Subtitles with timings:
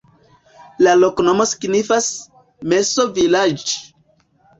[0.85, 2.07] La loknomo signifas:
[2.73, 3.75] meso-vilaĝ'.